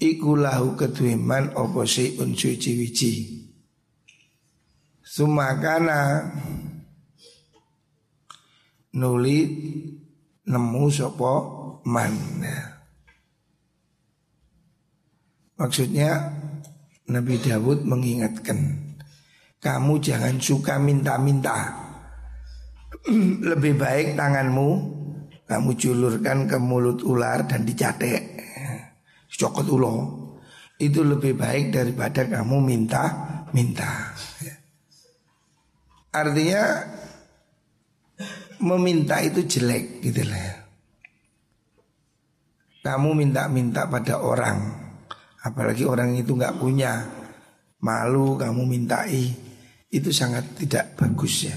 iku 0.00 0.34
lahu 0.34 0.74
kedue 0.74 1.14
man 1.14 1.54
apa 1.54 1.82
un 2.18 2.30
suci-wici 2.34 3.12
sumakana 5.06 6.26
nuli 8.96 9.38
nemu 10.46 10.84
sapa 10.90 11.32
man. 11.86 12.14
Maksudnya 15.56 16.36
Nabi 17.08 17.40
Dawud 17.40 17.86
mengingatkan 17.88 18.84
Kamu 19.56 19.98
jangan 19.98 20.36
suka 20.38 20.76
minta-minta. 20.78 21.74
Lebih 23.50 23.74
baik 23.80 24.14
tanganmu 24.14 24.68
kamu 25.46 25.78
julurkan 25.78 26.50
ke 26.50 26.58
mulut 26.58 27.06
ular 27.06 27.46
dan 27.46 27.62
dicatek. 27.62 28.22
Cokot 29.30 29.66
ulo. 29.70 29.94
Itu 30.76 31.06
lebih 31.06 31.38
baik 31.38 31.72
daripada 31.72 32.26
kamu 32.26 32.56
minta 32.60 33.02
minta. 33.54 34.12
Artinya 36.12 36.62
meminta 38.60 39.20
itu 39.20 39.44
jelek 39.44 40.00
gitu 40.00 40.24
lah 40.24 40.40
ya. 40.40 40.56
kamu 42.86 43.18
minta-minta 43.18 43.90
pada 43.90 44.22
orang. 44.22 44.58
Apalagi 45.42 45.82
orang 45.86 46.14
itu 46.14 46.34
nggak 46.38 46.58
punya. 46.58 47.02
Malu 47.82 48.38
kamu 48.38 48.62
mintai. 48.66 49.30
Itu 49.90 50.10
sangat 50.10 50.58
tidak 50.58 50.94
bagus 50.98 51.50
ya. 51.50 51.56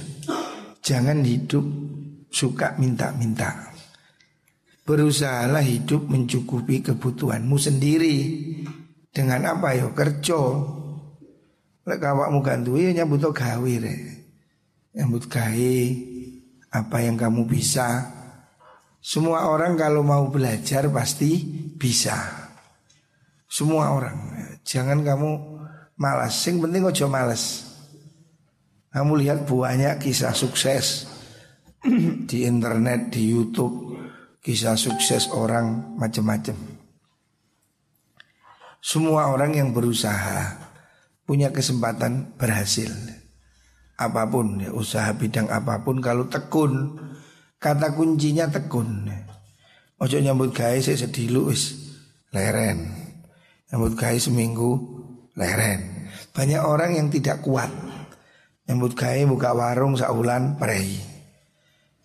Jangan 0.81 1.21
hidup 1.21 1.65
suka 2.29 2.75
minta-minta. 2.81 3.68
Berusahalah 4.89 5.61
hidup 5.61 6.09
mencukupi 6.09 6.81
kebutuhanmu 6.81 7.61
sendiri. 7.61 8.17
Dengan 9.13 9.53
apa 9.53 9.77
yo 9.77 9.93
kerja. 9.93 10.41
Lek 11.85 12.01
awakmu 12.01 12.41
gantuwe 12.41 12.89
ya 12.89 12.97
nyambut 12.97 13.21
gawe 13.29 13.73
re. 13.85 13.95
Nyambut 14.97 15.29
gawe 15.29 15.77
apa 16.73 16.97
yang 17.05 17.21
kamu 17.21 17.45
bisa. 17.45 18.17
Semua 18.97 19.45
orang 19.53 19.77
kalau 19.77 20.01
mau 20.01 20.25
belajar 20.33 20.89
pasti 20.89 21.37
bisa. 21.77 22.49
Semua 23.45 23.93
orang. 23.93 24.17
Jangan 24.65 25.05
kamu 25.05 25.31
malas. 26.01 26.33
Sing 26.33 26.57
penting 26.57 26.89
ojo 26.89 27.05
malas. 27.05 27.69
Kamu 28.89 29.21
lihat 29.21 29.45
banyak 29.45 30.01
kisah 30.01 30.33
sukses 30.33 31.05
di 32.25 32.49
internet, 32.49 33.13
di 33.13 33.29
YouTube, 33.29 33.88
kisah 34.39 34.75
sukses 34.79 35.31
orang 35.31 35.95
macam-macam. 35.99 36.55
Semua 38.79 39.31
orang 39.31 39.55
yang 39.55 39.69
berusaha 39.75 40.55
punya 41.27 41.51
kesempatan 41.51 42.35
berhasil. 42.39 42.89
Apa 43.99 44.31
pun 44.31 44.63
ya, 44.63 44.71
usaha 44.71 45.11
bidang 45.11 45.51
apa 45.51 45.83
pun 45.83 45.99
kalau 45.99 46.31
tekun, 46.31 46.95
kata 47.59 47.91
kuncinya 47.93 48.47
tekun. 48.47 49.11
Ojo 49.99 50.15
nyambut 50.15 50.55
gawe 50.55 50.79
saya 50.79 50.95
sedih 50.95 51.35
luis 51.35 51.75
leren. 52.31 52.87
Nyambut 53.67 53.99
gawe 53.99 54.15
seminggu 54.15 54.79
leren. 55.35 56.07
Banyak 56.31 56.63
orang 56.63 56.95
yang 56.95 57.11
tidak 57.11 57.43
kuat 57.43 57.67
Nyambut 58.69 58.93
gawe 58.93 59.17
buka 59.25 59.49
warung 59.57 59.97
saulan 59.97 60.53
prei. 60.61 61.01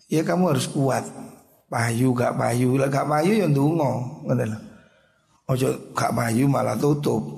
Ya 0.09 0.25
kamu 0.25 0.49
harus 0.49 0.65
kuat. 0.65 1.05
Payu 1.65 2.13
gak 2.13 2.37
payu, 2.37 2.77
lah 2.77 2.87
gak 2.87 3.09
payu 3.09 3.41
yang 3.41 3.51
dungo. 3.51 4.21
Ngoten 4.25 4.53
Ojo 5.45 5.93
gak 5.93 6.13
payu 6.13 6.49
malah 6.49 6.77
tutup. 6.77 7.37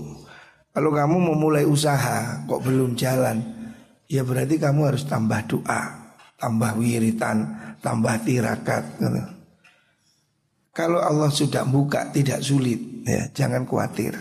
Kalau 0.71 0.93
kamu 0.93 1.33
memulai 1.33 1.65
usaha 1.65 2.45
kok 2.45 2.61
belum 2.61 2.93
jalan, 2.93 3.41
ya 4.05 4.21
berarti 4.21 4.61
kamu 4.61 4.93
harus 4.93 5.09
tambah 5.09 5.41
doa, 5.49 6.13
tambah 6.37 6.77
wiritan, 6.77 7.49
tambah 7.81 8.15
tirakat. 8.21 9.01
Kalau 10.71 11.01
Allah 11.01 11.33
sudah 11.33 11.65
buka 11.65 12.13
tidak 12.13 12.45
sulit, 12.45 13.03
ya 13.09 13.25
jangan 13.33 13.65
khawatir. 13.65 14.13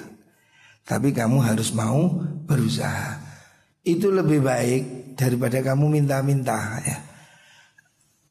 Tapi 0.86 1.12
kamu 1.12 1.44
harus 1.44 1.76
mau 1.76 2.08
berusaha 2.48 3.26
itu 3.86 4.10
lebih 4.10 4.42
baik 4.42 4.82
daripada 5.14 5.62
kamu 5.62 5.86
minta-minta 6.02 6.82
ya. 6.82 6.98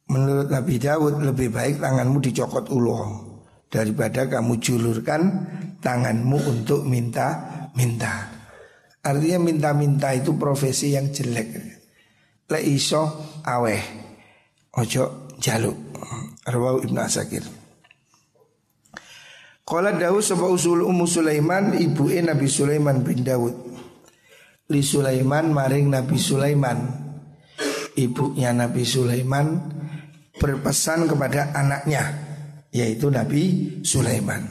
Menurut 0.06 0.54
Nabi 0.54 0.78
Dawud 0.78 1.18
lebih 1.22 1.50
baik 1.50 1.82
tanganmu 1.82 2.22
dicokot 2.22 2.70
ulo 2.70 2.98
daripada 3.70 4.30
kamu 4.30 4.62
julurkan 4.62 5.22
tanganmu 5.82 6.38
untuk 6.46 6.86
minta-minta. 6.86 8.30
Artinya 9.02 9.40
minta-minta 9.42 10.14
itu 10.14 10.38
profesi 10.38 10.94
yang 10.94 11.10
jelek. 11.10 11.50
Le 12.46 12.60
iso 12.62 13.10
aweh 13.42 13.82
ojo 14.78 15.34
jaluk. 15.42 15.78
Rawau 16.46 16.78
Ibnu 16.86 17.02
Asakir. 17.02 17.42
Kala 19.66 19.98
Dawud 19.98 20.22
sebab 20.22 20.54
usul 20.54 20.86
Ummu 20.86 21.10
Sulaiman 21.10 21.74
ibu 21.74 22.06
Nabi 22.14 22.46
Sulaiman 22.46 23.02
bin 23.02 23.26
Dawud 23.26 23.66
li 24.70 24.82
Sulaiman 24.82 25.50
maring 25.50 25.90
Nabi 25.90 26.18
Sulaiman 26.18 26.86
ibunya 27.98 28.54
Nabi 28.54 28.82
Sulaiman 28.82 29.62
berpesan 30.38 31.08
kepada 31.08 31.56
anaknya 31.56 32.04
yaitu 32.72 33.08
Nabi 33.08 33.44
Sulaiman 33.82 34.44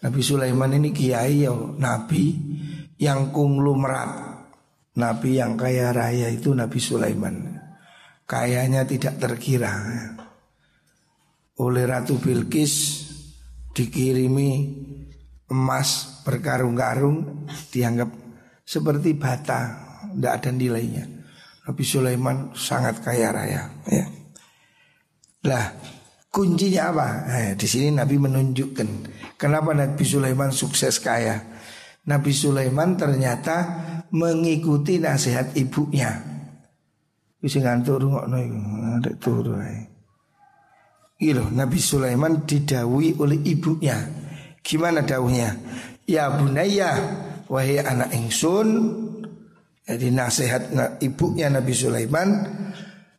Nabi 0.00 0.20
Sulaiman 0.20 0.72
ini 0.76 0.90
kiai 0.92 1.44
ya 1.44 1.52
Nabi 1.56 2.24
yang 2.96 3.32
konglomerat 3.32 4.10
Nabi 4.96 5.36
yang 5.36 5.60
kaya 5.60 5.92
raya 5.92 6.32
itu 6.32 6.56
Nabi 6.56 6.78
Sulaiman 6.80 7.36
kayanya 8.24 8.88
tidak 8.88 9.20
terkira 9.20 9.72
oleh 11.56 11.84
Ratu 11.88 12.20
Bilqis 12.20 12.74
dikirimi 13.72 14.50
emas 15.52 16.20
berkarung-karung 16.24 17.46
dianggap 17.70 18.10
seperti 18.66 19.14
bata, 19.14 19.60
tidak 20.10 20.32
ada 20.42 20.50
nilainya. 20.50 21.04
Nabi 21.66 21.84
Sulaiman 21.86 22.50
sangat 22.58 22.98
kaya 22.98 23.30
raya. 23.30 23.62
Ya. 23.86 24.06
Lah, 25.46 25.66
Kuncinya 26.36 26.92
apa? 26.92 27.08
Eh, 27.32 27.50
di 27.56 27.64
sini 27.64 27.88
Nabi 27.96 28.20
menunjukkan 28.20 28.88
kenapa 29.40 29.72
Nabi 29.72 30.04
Sulaiman 30.04 30.52
sukses 30.52 31.00
kaya. 31.00 31.40
Nabi 32.04 32.28
Sulaiman 32.28 32.92
ternyata 32.92 33.56
mengikuti 34.12 35.00
nasihat 35.00 35.56
ibunya. 35.56 36.12
Bisa 37.40 37.64
ngantuk 37.64 38.04
iku, 38.04 38.20
ada 38.20 39.12
turu. 39.16 39.56
Gitu, 41.16 41.40
Nabi 41.56 41.78
Sulaiman 41.80 42.44
didawi 42.44 43.16
oleh 43.16 43.40
ibunya. 43.40 43.96
Gimana 44.60 45.08
dawuhnya? 45.08 45.56
Ya 46.04 46.28
bunaya, 46.36 47.00
wahai 47.48 47.80
anak 47.80 48.12
ingsun. 48.12 48.68
Jadi 49.88 50.12
nasihat 50.12 50.68
ibunya 51.00 51.48
Nabi 51.48 51.72
Sulaiman 51.72 52.44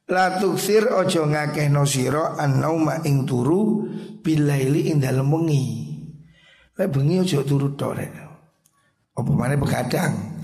La 0.08 0.40
tuksir 0.40 0.88
ojo 0.88 1.28
ngakeh 1.28 1.68
no 1.68 1.84
siro 1.84 2.40
An-nauma 2.40 3.04
ing 3.04 3.28
turu 3.28 3.84
Bilaili 4.24 4.92
ing 4.92 5.04
dalem 5.04 5.28
wengi 5.28 5.66
Lek 6.80 6.88
bengi 6.92 7.20
ojo 7.20 7.44
turu 7.44 7.76
tok 7.76 8.00
Apa 9.18 9.32
mana 9.36 9.60
begadang 9.60 10.38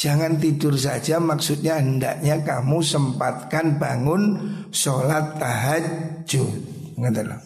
Jangan 0.00 0.40
tidur 0.40 0.80
saja 0.80 1.20
maksudnya 1.20 1.76
hendaknya 1.76 2.40
kamu 2.40 2.80
sempatkan 2.80 3.76
bangun 3.76 4.40
sholat 4.72 5.36
tahajud. 5.36 6.56
Ngerti 6.96 7.22
lah. 7.28 7.36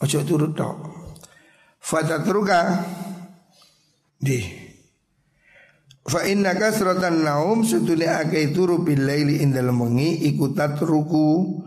Ojo 0.00 0.24
turu 0.24 0.56
tok. 0.56 0.88
Fatatruka 1.76 2.80
di 4.16 4.61
Fa 6.02 6.26
inna 6.26 6.58
kasratan 6.58 7.22
naum 7.22 7.62
setune 7.62 8.10
akeh 8.10 8.50
turu 8.50 8.82
bil 8.82 9.06
laili 9.06 9.38
ing 9.38 9.54
dalem 9.54 9.86
wengi 9.86 10.26
iku 10.34 10.50
tatruku 10.50 11.62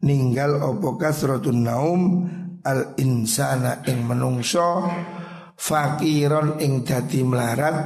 ninggal 0.00 0.56
apa 0.56 0.88
kasratun 0.96 1.60
naum 1.60 2.00
al 2.64 2.96
insana 2.96 3.84
ing 3.84 4.08
menungso 4.08 4.88
fakiron 5.52 6.56
ing 6.64 6.80
dadi 6.80 7.20
melarat 7.20 7.76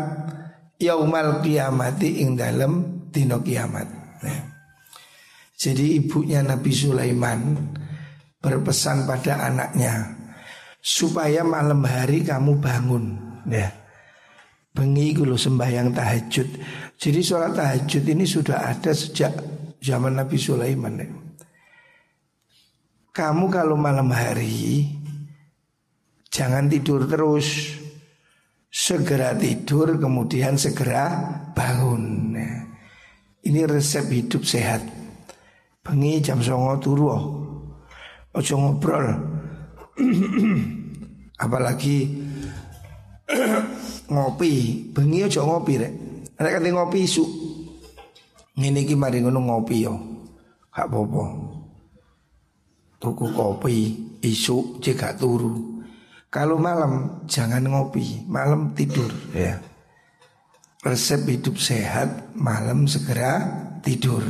yaumal 0.78 1.42
kiamati 1.42 2.22
ing 2.22 2.38
dalem 2.38 3.02
dino 3.10 3.42
kiamat. 3.42 3.88
Nah. 4.22 4.42
Jadi 5.58 5.98
ibunya 5.98 6.38
Nabi 6.46 6.70
Sulaiman 6.70 7.58
berpesan 8.38 9.02
pada 9.02 9.50
anaknya 9.50 10.14
supaya 10.78 11.42
malam 11.42 11.82
hari 11.82 12.22
kamu 12.22 12.62
bangun 12.62 13.04
ya 13.50 13.66
bengi 14.78 15.10
sembahyang 15.18 15.90
tahajud. 15.90 16.48
Jadi 16.94 17.18
sholat 17.18 17.58
tahajud 17.58 18.04
ini 18.06 18.22
sudah 18.22 18.70
ada 18.70 18.94
sejak 18.94 19.34
zaman 19.82 20.22
Nabi 20.22 20.38
Sulaiman. 20.38 21.02
Kamu 23.10 23.50
kalau 23.50 23.74
malam 23.74 24.14
hari 24.14 24.86
jangan 26.30 26.70
tidur 26.70 27.10
terus. 27.10 27.74
Segera 28.68 29.34
tidur 29.34 29.98
kemudian 29.98 30.54
segera 30.54 31.10
bangun. 31.56 32.36
Ini 33.42 33.64
resep 33.66 34.06
hidup 34.12 34.44
sehat. 34.46 34.84
Bengi 35.82 36.22
jam 36.22 36.38
songo 36.38 36.78
turu. 36.78 37.08
Ojo 38.30 38.54
ngobrol. 38.54 39.08
Apalagi 41.42 41.96
ngopi, 44.08 44.84
bengi 44.92 45.24
aja 45.24 45.44
ngopi 45.44 45.72
rek. 45.78 45.92
Nek 46.38 46.52
kate 46.58 46.68
ngopi 46.72 46.98
isu. 47.04 47.24
Ngene 48.58 48.82
iki 48.82 48.98
mari 48.98 49.22
ngono 49.22 49.40
ngopi 49.44 49.76
yo. 49.86 49.94
Gak 50.74 50.90
apa-apa. 50.90 51.24
Tuku 52.98 53.26
kopi 53.30 53.76
isu 54.22 54.82
jika 54.82 55.14
turu. 55.14 55.78
Kalau 56.28 56.60
malam 56.60 57.24
jangan 57.24 57.64
ngopi, 57.64 58.26
malam 58.28 58.76
tidur 58.76 59.08
ya. 59.32 59.56
Resep 60.84 61.24
hidup 61.26 61.56
sehat, 61.58 62.34
malam 62.36 62.84
segera 62.84 63.42
tidur, 63.80 64.22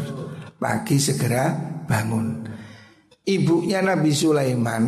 pagi 0.56 0.96
segera 0.96 1.52
bangun. 1.84 2.46
Ibunya 3.28 3.84
Nabi 3.84 4.14
Sulaiman 4.14 4.84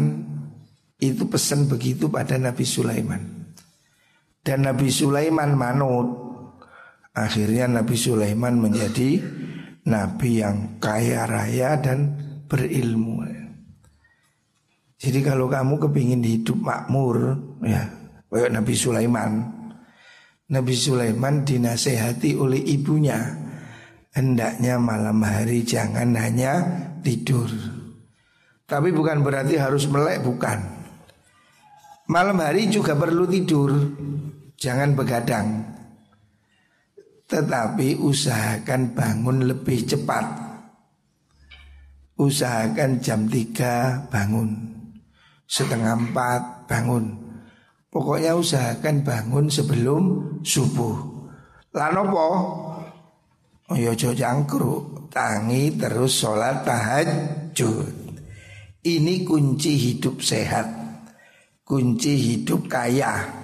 itu 0.97 1.29
pesan 1.29 1.69
begitu 1.69 2.09
pada 2.09 2.41
Nabi 2.41 2.65
Sulaiman. 2.65 3.40
Dan 4.51 4.67
Nabi 4.67 4.91
Sulaiman 4.91 5.55
manut. 5.55 6.11
Akhirnya 7.15 7.71
Nabi 7.71 7.95
Sulaiman 7.95 8.59
menjadi 8.59 9.23
Nabi 9.87 10.43
yang 10.43 10.83
kaya 10.83 11.23
raya 11.23 11.79
dan 11.79 12.19
berilmu. 12.51 13.23
Jadi 14.99 15.23
kalau 15.23 15.47
kamu 15.47 15.79
kepingin 15.87 16.27
hidup 16.27 16.59
makmur 16.59 17.39
ya 17.63 18.01
Kayak 18.31 18.51
Nabi 18.59 18.75
Sulaiman. 18.75 19.31
Nabi 20.51 20.75
Sulaiman 20.75 21.47
dinasehati 21.47 22.35
oleh 22.35 22.59
ibunya. 22.63 23.19
Hendaknya 24.11 24.83
malam 24.83 25.23
hari 25.23 25.63
jangan 25.63 26.15
hanya 26.19 26.67
tidur. 27.07 27.47
Tapi 28.67 28.91
bukan 28.91 29.23
berarti 29.23 29.55
harus 29.59 29.87
melek, 29.87 30.27
bukan. 30.27 30.59
Malam 32.11 32.43
hari 32.43 32.67
juga 32.67 32.99
perlu 32.99 33.27
tidur 33.31 33.71
Jangan 34.61 34.93
begadang. 34.93 35.65
Tetapi 37.25 37.97
usahakan 37.97 38.93
bangun 38.93 39.49
lebih 39.49 39.89
cepat. 39.89 40.27
Usahakan 42.21 43.01
jam 43.01 43.25
3 43.25 44.13
bangun. 44.13 44.53
Setengah 45.49 46.13
4 46.13 46.69
bangun. 46.69 47.05
Pokoknya 47.89 48.37
usahakan 48.37 49.01
bangun 49.01 49.49
sebelum 49.49 50.03
subuh. 50.45 51.09
Lanopo 51.73 52.29
Oyo 53.71 53.95
oh, 53.97 54.13
jangkruk. 54.13 55.09
Tangi 55.09 55.73
terus 55.81 56.21
sholat 56.21 56.69
tahajud. 56.69 57.97
Ini 58.85 59.25
kunci 59.25 59.73
hidup 59.79 60.21
sehat. 60.21 60.69
Kunci 61.65 62.13
hidup 62.19 62.69
kaya. 62.69 63.40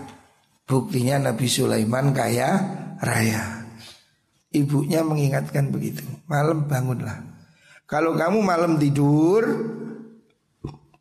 Buktinya 0.67 1.31
Nabi 1.31 1.47
Sulaiman 1.47 2.11
kaya 2.11 2.59
raya. 2.99 3.63
Ibunya 4.51 5.07
mengingatkan 5.07 5.71
begitu. 5.71 6.03
Malam 6.27 6.67
bangunlah. 6.67 7.23
Kalau 7.87 8.19
kamu 8.19 8.43
malam 8.43 8.75
tidur, 8.83 9.47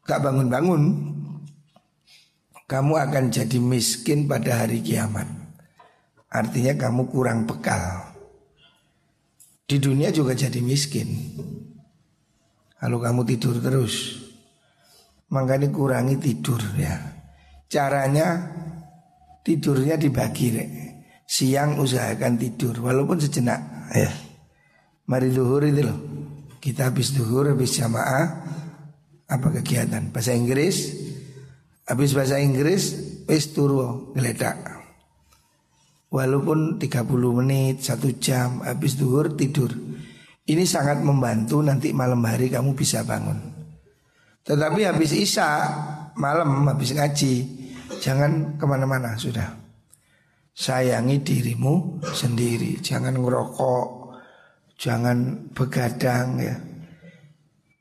gak 0.05 0.21
bangun-bangun, 0.21 0.81
kamu 2.69 2.93
akan 2.93 3.33
jadi 3.33 3.57
miskin 3.57 4.29
pada 4.29 4.61
hari 4.61 4.85
kiamat. 4.85 5.25
Artinya 6.29 6.77
kamu 6.77 7.09
kurang 7.09 7.49
bekal. 7.49 8.13
Di 9.65 9.81
dunia 9.81 10.13
juga 10.13 10.37
jadi 10.37 10.61
miskin. 10.61 11.09
Kalau 12.77 13.01
kamu 13.01 13.25
tidur 13.25 13.57
terus, 13.57 14.21
makanya 15.33 15.73
kurangi 15.73 16.21
tidur 16.21 16.61
ya. 16.77 17.01
Caranya 17.65 18.45
tidurnya 19.45 20.01
dibagi 20.01 20.47
rek. 20.49 20.69
Siang 21.25 21.77
usahakan 21.77 22.41
tidur 22.41 22.81
walaupun 22.81 23.21
sejenak 23.21 23.89
ya. 23.93 24.09
Mari 25.05 25.29
duhur 25.29 25.61
itu 25.61 25.85
loh. 25.85 25.99
Kita 26.57 26.89
habis 26.89 27.13
duhur 27.13 27.53
habis 27.53 27.77
jamaah 27.77 28.25
apa 29.25 29.47
kegiatan 29.61 30.09
bahasa 30.09 30.33
Inggris 30.33 30.93
habis 31.85 32.17
bahasa 32.17 32.41
Inggris 32.41 32.97
wis 33.29 33.53
turu 33.53 34.13
ngeledak. 34.17 34.73
Walaupun 36.09 36.79
30 36.79 37.39
menit, 37.43 37.83
satu 37.83 38.15
jam 38.17 38.63
habis 38.63 38.95
duhur 38.95 39.35
tidur. 39.35 39.73
Ini 40.45 40.61
sangat 40.63 41.01
membantu 41.01 41.59
nanti 41.65 41.89
malam 41.91 42.21
hari 42.23 42.53
kamu 42.53 42.77
bisa 42.77 43.01
bangun. 43.01 43.41
Tetapi 44.45 44.85
habis 44.85 45.11
isya 45.11 45.49
malam 46.13 46.69
habis 46.69 46.93
ngaji 46.93 47.33
Jangan 48.01 48.57
ke 48.57 48.65
mana-mana 48.65 49.17
sudah. 49.17 49.49
Sayangi 50.55 51.21
dirimu 51.21 51.99
sendiri. 52.01 52.79
Jangan 52.79 53.17
ngerokok. 53.17 53.87
Jangan 54.75 55.49
begadang 55.51 56.39
ya. 56.39 56.55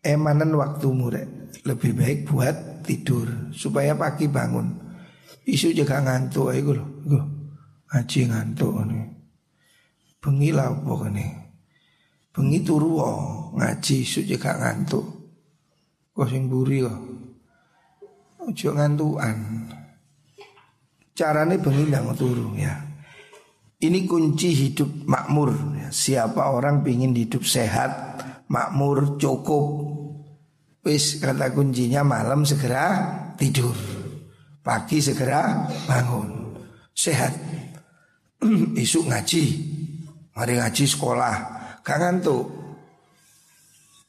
Emanan 0.05 0.53
waktumu 0.57 1.09
rek. 1.09 1.57
Lebih 1.65 1.97
baik 1.97 2.19
buat 2.29 2.85
tidur 2.85 3.53
Supaya 3.57 3.97
pagi 3.97 4.29
bangun. 4.29 4.85
Isu 5.45 5.77
juga 5.77 6.01
ngantuk 6.01 6.57
ayo 6.57 6.73
loh 6.73 7.25
Ngaji 7.93 8.21
ngantuk 8.33 8.81
nih 8.89 9.05
Bengi 10.17 10.51
lah 10.57 10.73
pokoknya 10.73 11.29
Bengi 12.33 12.65
turu 12.65 12.97
Ngaji 13.55 13.97
isu 14.03 14.27
juga 14.27 14.57
ngantuk. 14.57 15.05
Kok 16.17 16.27
sing 16.27 16.51
buri 16.51 16.83
kok? 16.83 17.01
Ngantuan 18.51 19.39
Caranya 21.15 21.55
bengi 21.63 21.87
nang 21.87 22.11
turu 22.19 22.59
ya. 22.59 22.75
Ini 23.79 24.03
kunci 24.11 24.51
hidup 24.51 25.07
makmur. 25.07 25.55
Ya. 25.79 25.89
Siapa 25.95 26.51
orang 26.51 26.83
ingin 26.83 27.15
hidup 27.15 27.47
sehat, 27.47 28.19
makmur, 28.51 29.15
cukup, 29.15 29.95
Wis 30.85 31.17
kata 31.17 31.49
kuncinya 31.57 32.05
malam 32.05 32.45
segera 32.45 33.09
tidur. 33.41 33.73
Pagi 34.61 35.01
segera 35.01 35.65
bangun. 35.89 36.61
Sehat. 36.93 37.33
Isuk 38.85 39.09
ngaji. 39.09 39.45
Mari 40.37 40.61
ngaji 40.61 40.85
sekolah. 40.85 41.35
Gak 41.81 41.99
ngantuk. 42.05 42.64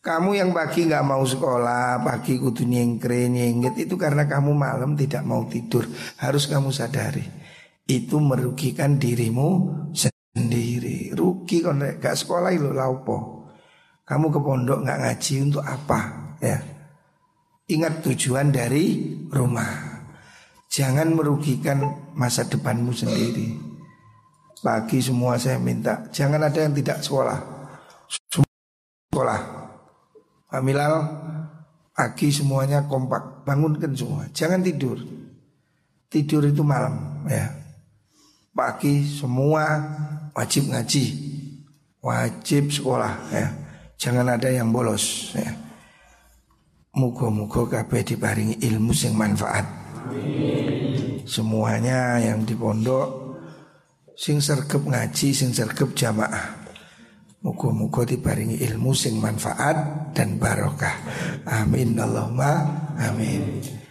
Kamu 0.05 0.37
yang 0.37 0.53
pagi 0.53 0.85
nggak 0.85 1.01
mau 1.01 1.25
sekolah, 1.25 2.05
pagi 2.05 2.37
kudu 2.37 2.61
nyengkre 2.61 3.25
nyengit 3.25 3.73
itu 3.89 3.97
karena 3.97 4.29
kamu 4.29 4.53
malam 4.53 4.93
tidak 4.93 5.25
mau 5.25 5.49
tidur. 5.49 5.89
Harus 6.21 6.45
kamu 6.45 6.69
sadari. 6.69 7.25
Itu 7.89 8.21
merugikan 8.21 9.01
dirimu 9.01 9.49
sendiri. 9.97 11.09
Rugi 11.09 11.65
kalau 11.65 11.89
gak 11.97 12.21
sekolah 12.21 12.53
itu 12.53 12.69
laupo. 12.69 13.49
Kamu 14.05 14.29
ke 14.29 14.39
pondok 14.45 14.85
nggak 14.85 14.99
ngaji 15.01 15.33
untuk 15.41 15.65
apa? 15.65 15.99
Ya. 16.37 16.61
Ingat 17.65 18.05
tujuan 18.05 18.53
dari 18.53 19.09
rumah. 19.33 20.05
Jangan 20.69 21.17
merugikan 21.17 22.13
masa 22.13 22.45
depanmu 22.45 22.93
sendiri. 22.93 23.57
Pagi 24.61 25.01
semua 25.01 25.41
saya 25.41 25.57
minta, 25.57 26.05
jangan 26.13 26.45
ada 26.45 26.61
yang 26.61 26.77
tidak 26.77 27.01
sekolah. 27.01 27.54
Pak 30.45 30.61
Milal, 30.61 30.95
pagi 31.91 32.29
semuanya 32.29 32.85
kompak, 32.85 33.43
bangunkan 33.43 33.91
semua. 33.97 34.29
Jangan 34.29 34.61
tidur. 34.61 35.01
Tidur 36.07 36.45
itu 36.45 36.61
malam, 36.61 37.25
ya. 37.27 37.49
Pagi 38.55 39.03
semua 39.03 39.83
wajib 40.31 40.71
ngaji, 40.71 41.05
wajib 41.99 42.71
sekolah, 42.71 43.13
ya. 43.33 43.47
Jangan 43.99 44.37
ada 44.37 44.47
yang 44.47 44.71
bolos, 44.71 45.35
ya. 45.35 45.51
Mugo-mugo 46.95 47.67
kabeh 47.67 48.07
diparingi 48.07 48.63
ilmu 48.63 48.95
sing 48.95 49.11
manfaat. 49.19 49.67
Semuanya 51.27 52.21
yang 52.21 52.45
di 52.47 52.55
pondok 52.55 53.35
sing 54.15 54.39
sergep 54.39 54.79
ngaji, 54.79 55.35
sing 55.35 55.51
sergep 55.51 55.91
jamaah. 55.91 56.64
Mugo-mugo 57.45 58.01
diparingi 58.09 58.57
ilmu 58.65 58.89
sing 58.97 59.21
manfaat 59.21 60.09
dan 60.17 60.41
barokah. 60.41 60.97
Amin 61.45 61.93
Allahumma 61.93 62.65
amin. 62.97 63.84